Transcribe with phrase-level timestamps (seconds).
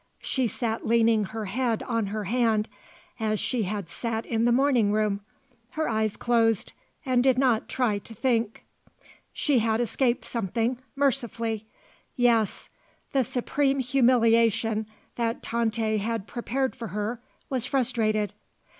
[0.23, 2.67] She sat leaning her head on her hand,
[3.19, 5.19] as she had sat in the morning room,
[5.77, 6.73] her eyes closed,
[7.05, 8.65] and did not try to think.
[9.31, 11.67] She had escaped something mercifully.
[12.15, 12.67] Yes,
[13.11, 14.87] the supreme humiliation
[15.17, 18.33] that Tante had prepared for her was frustrated.